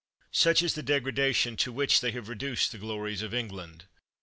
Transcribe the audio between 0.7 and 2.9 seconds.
the degradation to which they have reduced the